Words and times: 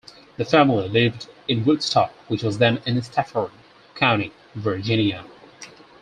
The 0.37 0.45
family 0.45 0.89
lived 0.89 1.27
in 1.47 1.63
Woodstock, 1.63 2.09
which 2.27 2.41
was 2.41 2.57
then 2.57 2.81
in 2.87 2.99
Stafford 3.03 3.51
County, 3.93 4.33
Virginia. 4.55 5.23